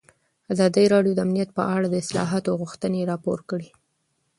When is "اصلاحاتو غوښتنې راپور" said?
2.03-3.39